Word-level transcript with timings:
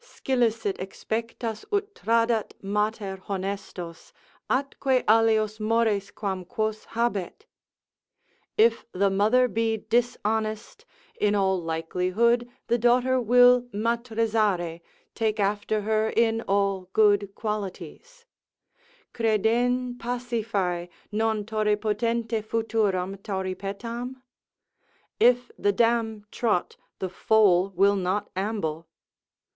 Scilicet 0.03 0.77
expectas 0.79 1.63
ut 1.71 1.93
tradat 1.93 2.53
mater 2.63 3.17
honestos 3.29 4.11
Atque 4.49 5.03
alios 5.07 5.59
mores 5.59 6.09
quam 6.09 6.43
quos 6.43 6.85
habet? 6.95 7.45
If 8.57 8.83
the 8.93 9.11
mother 9.11 9.47
be 9.47 9.77
dishonest, 9.77 10.85
in 11.19 11.35
all 11.35 11.61
likelihood 11.61 12.49
the 12.65 12.79
daughter 12.79 13.21
will 13.21 13.67
matrizare, 13.71 14.81
take 15.13 15.39
after 15.39 15.81
her 15.81 16.09
in 16.09 16.41
all 16.47 16.89
good 16.93 17.35
qualities, 17.35 18.25
Creden' 19.13 19.99
Pasiphae 19.99 20.89
non 21.11 21.45
tauripotente 21.45 22.43
futuram 22.43 23.17
Tauripetam?——— 23.21 24.15
If 25.19 25.51
the 25.59 25.71
dam 25.71 26.25
trot, 26.31 26.77
the 26.97 27.07
foal 27.09 27.69
will 27.75 27.95
not 27.95 28.31
amble. 28.35 28.87